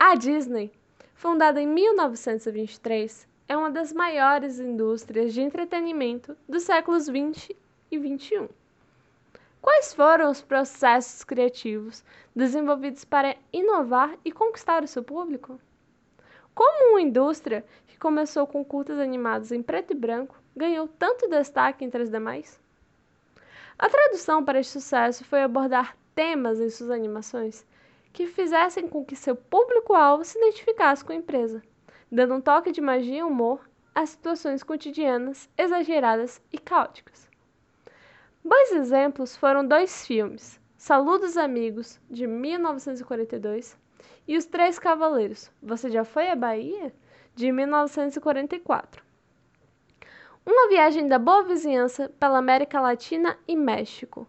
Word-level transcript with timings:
A 0.00 0.14
Disney, 0.14 0.70
fundada 1.12 1.60
em 1.60 1.66
1923, 1.66 3.26
é 3.48 3.56
uma 3.56 3.68
das 3.68 3.92
maiores 3.92 4.60
indústrias 4.60 5.34
de 5.34 5.42
entretenimento 5.42 6.36
dos 6.48 6.62
séculos 6.62 7.08
20 7.08 7.54
e 7.90 7.98
21. 7.98 8.48
Quais 9.60 9.92
foram 9.92 10.30
os 10.30 10.40
processos 10.40 11.24
criativos 11.24 12.04
desenvolvidos 12.34 13.04
para 13.04 13.36
inovar 13.52 14.16
e 14.24 14.30
conquistar 14.30 14.84
o 14.84 14.86
seu 14.86 15.02
público? 15.02 15.60
Como 16.54 16.92
uma 16.92 17.02
indústria 17.02 17.64
que 17.88 17.98
começou 17.98 18.46
com 18.46 18.64
curtas 18.64 19.00
animados 19.00 19.50
em 19.50 19.60
preto 19.60 19.90
e 19.90 19.96
branco 19.96 20.40
ganhou 20.56 20.86
tanto 20.86 21.28
destaque 21.28 21.84
entre 21.84 22.04
as 22.04 22.08
demais? 22.08 22.60
A 23.76 23.90
tradução 23.90 24.44
para 24.44 24.60
este 24.60 24.74
sucesso 24.74 25.24
foi 25.24 25.42
abordar 25.42 25.96
temas 26.14 26.60
em 26.60 26.70
suas 26.70 26.90
animações 26.90 27.66
que 28.18 28.26
fizessem 28.26 28.88
com 28.88 29.04
que 29.04 29.14
seu 29.14 29.36
público-alvo 29.36 30.24
se 30.24 30.36
identificasse 30.36 31.04
com 31.04 31.12
a 31.12 31.14
empresa, 31.14 31.62
dando 32.10 32.34
um 32.34 32.40
toque 32.40 32.72
de 32.72 32.80
magia 32.80 33.18
e 33.18 33.22
humor 33.22 33.60
às 33.94 34.08
situações 34.08 34.64
cotidianas, 34.64 35.48
exageradas 35.56 36.42
e 36.52 36.58
caóticas. 36.58 37.28
Bons 38.44 38.72
exemplos 38.72 39.36
foram 39.36 39.64
dois 39.64 40.04
filmes, 40.04 40.60
Saludos 40.76 41.36
Amigos, 41.36 42.00
de 42.10 42.26
1942, 42.26 43.78
e 44.26 44.36
Os 44.36 44.46
Três 44.46 44.80
Cavaleiros, 44.80 45.48
Você 45.62 45.88
Já 45.88 46.02
Foi 46.04 46.28
à 46.28 46.34
Bahia? 46.34 46.92
de 47.36 47.52
1944. 47.52 49.00
Uma 50.44 50.68
viagem 50.68 51.06
da 51.06 51.20
boa 51.20 51.44
vizinhança 51.44 52.08
pela 52.18 52.38
América 52.38 52.80
Latina 52.80 53.38
e 53.46 53.54
México, 53.54 54.26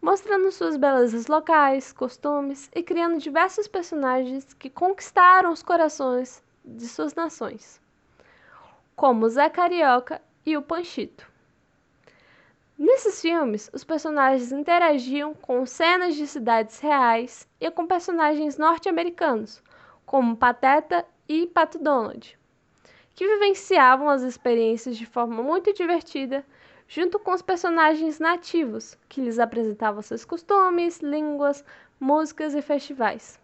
mostrando 0.00 0.50
suas 0.50 0.76
belezas 0.76 1.26
locais, 1.26 1.92
costumes 1.92 2.70
e 2.74 2.82
criando 2.82 3.18
diversos 3.18 3.66
personagens 3.66 4.54
que 4.54 4.70
conquistaram 4.70 5.52
os 5.52 5.62
corações 5.62 6.42
de 6.64 6.86
suas 6.86 7.14
nações, 7.14 7.80
como 8.94 9.28
Zé 9.28 9.48
Carioca 9.48 10.22
e 10.44 10.56
o 10.56 10.62
Panchito. 10.62 11.26
Nesses 12.78 13.20
filmes, 13.20 13.68
os 13.72 13.82
personagens 13.82 14.52
interagiam 14.52 15.34
com 15.34 15.66
cenas 15.66 16.14
de 16.14 16.28
cidades 16.28 16.78
reais 16.78 17.48
e 17.60 17.68
com 17.72 17.88
personagens 17.88 18.56
norte-americanos, 18.56 19.60
como 20.06 20.36
Pateta 20.36 21.04
e 21.28 21.46
Pato 21.46 21.78
Donald, 21.78 22.38
que 23.16 23.26
vivenciavam 23.26 24.08
as 24.08 24.22
experiências 24.22 24.96
de 24.96 25.04
forma 25.06 25.42
muito 25.42 25.72
divertida 25.74 26.46
junto 26.88 27.18
com 27.18 27.32
os 27.32 27.42
personagens 27.42 28.18
nativos, 28.18 28.96
que 29.08 29.20
lhes 29.20 29.38
apresentavam 29.38 30.00
seus 30.00 30.24
costumes, 30.24 31.00
línguas, 31.00 31.62
músicas 32.00 32.54
e 32.54 32.62
festivais. 32.62 33.38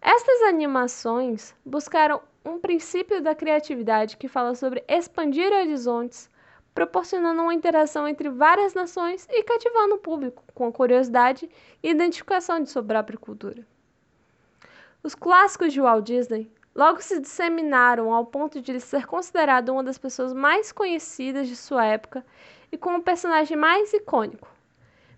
Estas 0.00 0.42
animações 0.42 1.54
buscaram 1.66 2.22
um 2.44 2.58
princípio 2.58 3.20
da 3.20 3.34
criatividade 3.34 4.16
que 4.16 4.28
fala 4.28 4.54
sobre 4.54 4.84
expandir 4.88 5.52
horizontes, 5.52 6.30
proporcionando 6.72 7.42
uma 7.42 7.52
interação 7.52 8.06
entre 8.06 8.30
várias 8.30 8.72
nações 8.74 9.26
e 9.28 9.42
cativando 9.42 9.96
o 9.96 9.98
público 9.98 10.42
com 10.54 10.68
a 10.68 10.72
curiosidade 10.72 11.50
e 11.82 11.90
identificação 11.90 12.62
de 12.62 12.70
sua 12.70 12.82
própria 12.82 13.18
cultura. 13.18 13.66
Os 15.02 15.14
clássicos 15.14 15.72
de 15.72 15.80
Walt 15.80 16.06
Disney 16.06 16.50
logo 16.74 17.00
se 17.02 17.20
disseminaram 17.20 18.12
ao 18.12 18.24
ponto 18.24 18.60
de 18.60 18.72
ele 18.72 18.80
ser 18.80 19.06
considerado 19.06 19.70
uma 19.70 19.82
das 19.82 19.98
pessoas 19.98 20.32
mais 20.32 20.72
conhecidas 20.72 21.48
de 21.48 21.56
sua 21.56 21.84
época 21.84 22.24
e 22.70 22.78
como 22.78 22.98
o 22.98 23.02
personagem 23.02 23.56
mais 23.56 23.92
icônico, 23.92 24.48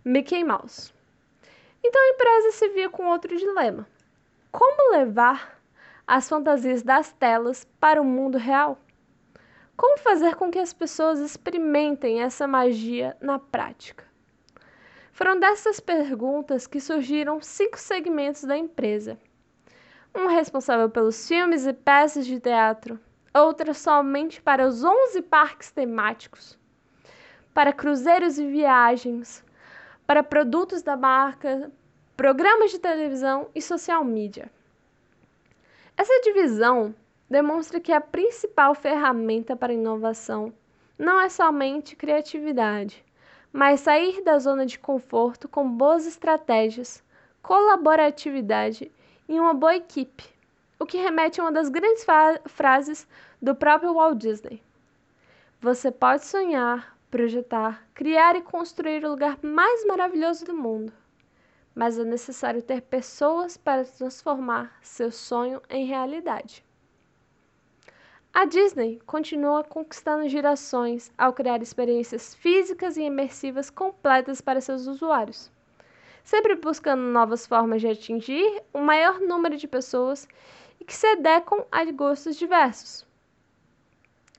Mickey 0.05 0.43
Mouse. 0.43 0.93
Então 1.85 2.01
a 2.01 2.09
empresa 2.15 2.53
se 2.53 2.69
via 2.69 2.89
com 2.89 3.07
outro 3.07 3.37
dilema: 3.37 3.87
como 4.51 4.93
levar 4.93 5.61
as 6.07 6.29
fantasias 6.29 6.83
das 6.83 7.13
telas 7.13 7.67
para 7.79 8.01
o 8.01 8.05
mundo 8.05 8.39
real? 8.39 8.79
Como 9.77 9.99
fazer 9.99 10.37
com 10.37 10.51
que 10.51 10.59
as 10.59 10.73
pessoas 10.73 11.19
experimentem 11.19 12.23
essa 12.23 12.47
magia 12.47 13.17
na 13.21 13.39
prática? 13.39 14.05
Foram 15.13 15.39
dessas 15.39 15.81
perguntas 15.81 16.67
que 16.67 16.81
surgiram 16.81 17.41
cinco 17.41 17.79
segmentos 17.79 18.45
da 18.45 18.57
empresa 18.57 19.19
um 20.15 20.27
responsável 20.27 20.91
pelos 20.91 21.27
filmes 21.27 21.67
e 21.67 21.73
peças 21.73 22.27
de 22.27 22.39
teatro, 22.39 23.01
outra 23.33 23.73
somente 23.73 24.43
para 24.43 24.67
os 24.67 24.85
11 24.85 25.23
parques 25.23 25.71
temáticos, 25.71 26.59
para 27.55 27.73
cruzeiros 27.73 28.39
e 28.39 28.47
viagens, 28.47 29.45
para 30.07 30.23
produtos 30.23 30.83
da 30.83 30.97
marca, 30.97 31.71
programas 32.17 32.71
de 32.71 32.79
televisão 32.79 33.49
e 33.55 33.63
social 33.63 34.05
media. 34.05 34.51
Essa 35.97 36.21
divisão 36.23 36.95
demonstra 37.29 37.81
que 37.81 37.93
a 37.93 38.01
principal 38.01 38.75
ferramenta 38.75 39.57
para 39.57 39.73
inovação 39.73 40.53
não 40.99 41.21
é 41.21 41.29
somente 41.29 41.97
criatividade, 41.97 43.05
mas 43.53 43.81
sair 43.81 44.23
da 44.23 44.39
zona 44.39 44.67
de 44.67 44.79
conforto 44.79 45.49
com 45.49 45.69
boas 45.69 46.07
estratégias, 46.07 47.03
colaboratividade 47.43 48.91
em 49.29 49.39
uma 49.39 49.55
boa 49.55 49.77
equipe, 49.77 50.25
o 50.79 50.87
que 50.87 50.99
remete 50.99 51.41
a 51.41 51.45
uma 51.45 51.53
das 51.53 51.69
grandes 51.69 52.05
frases 52.47 53.07
do 53.41 53.55
próprio 53.55 53.95
Walt 53.95 54.19
Disney. 54.19 54.63
Você 55.61 55.91
pode 55.91 56.25
sonhar, 56.25 56.97
projetar, 57.11 57.87
criar 57.95 58.35
e 58.37 58.43
construir 58.43 59.05
o 59.05 59.11
lugar 59.11 59.39
mais 59.43 59.87
maravilhoso 59.87 60.45
do 60.45 60.55
mundo, 60.55 60.93
mas 61.75 61.99
é 61.99 62.05
necessário 62.05 62.63
ter 62.63 62.83
pessoas 62.83 63.57
para 63.57 63.85
transformar 63.85 64.77
seu 64.83 65.11
sonho 65.11 65.63
em 65.71 65.87
realidade. 65.87 66.65
A 68.35 68.45
Disney 68.45 69.01
continua 69.07 69.63
conquistando 69.63 70.29
gerações 70.29 71.13
ao 71.17 71.33
criar 71.33 71.63
experiências 71.63 72.35
físicas 72.35 72.97
e 72.97 73.03
imersivas 73.03 73.71
completas 73.71 74.41
para 74.41 74.61
seus 74.61 74.87
usuários 74.87 75.51
sempre 76.25 76.55
buscando 76.55 77.03
novas 77.03 77.47
formas 77.47 77.81
de 77.81 77.89
atingir 77.89 78.63
o 78.73 78.79
um 78.79 78.85
maior 78.85 79.21
número 79.21 79.57
de 79.57 79.67
pessoas 79.67 80.27
e 80.81 80.85
que 80.85 80.95
se 80.95 81.07
adequam 81.07 81.65
a 81.71 81.85
gostos 81.85 82.37
diversos. 82.37 83.07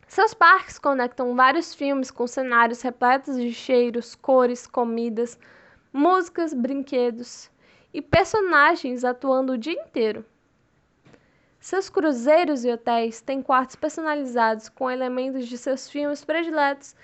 Seus 0.07 0.33
parques 0.33 0.77
conectam 0.77 1.35
vários 1.35 1.73
filmes 1.73 2.11
com 2.11 2.27
cenários 2.27 2.81
repletos 2.81 3.35
de 3.35 3.51
cheiros, 3.51 4.13
cores, 4.13 4.67
comidas, 4.67 5.39
músicas, 5.91 6.53
brinquedos 6.53 7.49
e 7.93 8.01
personagens 8.01 9.03
atuando 9.03 9.53
o 9.53 9.57
dia 9.57 9.73
inteiro. 9.73 10.23
Seus 11.59 11.89
cruzeiros 11.89 12.65
e 12.65 12.71
hotéis 12.71 13.21
têm 13.21 13.41
quartos 13.41 13.75
personalizados 13.75 14.67
com 14.69 14.91
elementos 14.91 15.47
de 15.47 15.57
seus 15.57 15.89
filmes 15.89 16.23
prediletos 16.23 16.95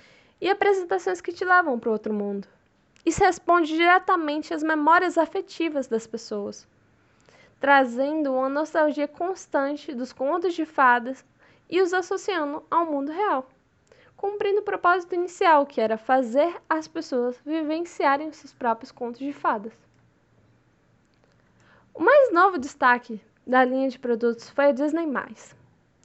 e 0.42 0.50
apresentações 0.50 1.22
que 1.22 1.32
te 1.32 1.46
levam 1.46 1.80
para 1.80 1.92
outro 1.92 2.14
mundo. 2.14 2.48
Isso 3.06 3.24
responde 3.24 3.76
diretamente 3.76 4.54
às 4.54 4.62
memórias 4.62 5.18
afetivas 5.18 5.88
das 5.88 6.06
pessoas, 6.06 6.68
trazendo 7.60 8.34
uma 8.34 8.50
nostalgia 8.50 9.08
constante 9.08 9.94
dos 9.94 10.12
contos 10.12 10.54
de 10.54 10.66
fadas 10.66 11.26
e 11.70 11.82
os 11.82 11.94
associando 11.94 12.64
ao 12.70 12.86
mundo 12.86 13.12
real, 13.12 13.50
cumprindo 14.18 14.60
o 14.60 14.64
propósito 14.64 15.16
inicial, 15.16 15.66
que 15.66 15.80
era 15.80 15.98
fazer 15.98 16.62
as 16.70 16.88
pessoas 16.88 17.40
vivenciarem 17.46 18.32
seus 18.34 18.54
próprios 18.54 18.92
contos 18.92 19.20
de 19.20 19.32
fadas. 19.32 19.74
O 21.94 22.04
mais 22.04 22.34
novo 22.34 22.58
destaque 22.58 23.22
da 23.46 23.64
linha 23.64 23.90
de 23.90 24.00
produtos 24.00 24.50
foi 24.50 24.66
a 24.66 24.72
Disney+, 24.72 25.08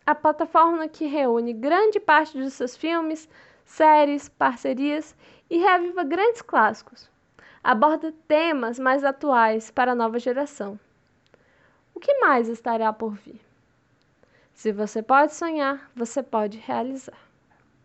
a 0.07 0.15
plataforma 0.15 0.87
que 0.89 1.07
reúne 1.07 1.53
grande 1.53 1.99
parte 1.99 2.39
dos 2.39 2.53
seus 2.53 2.77
filmes, 2.77 3.29
séries, 3.65 4.29
parcerias 4.29 5.17
e 5.51 5.59
reaviva 5.59 6.05
grandes 6.05 6.43
clássicos. 6.43 7.11
Aborda 7.63 8.13
temas 8.29 8.79
mais 8.79 9.05
atuais 9.05 9.71
para 9.71 9.93
a 9.93 9.95
nova 9.95 10.19
geração. 10.19 10.79
O 11.95 12.01
que 12.01 12.21
mais 12.21 12.49
estará 12.49 12.93
por 12.93 13.15
vir? 13.15 13.41
Se 14.53 14.71
você 14.73 15.03
pode 15.03 15.35
sonhar, 15.35 15.91
você 15.97 16.23
pode 16.23 16.59
realizar. 16.59 17.19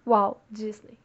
Walt 0.05 0.37
Disney 0.49 0.97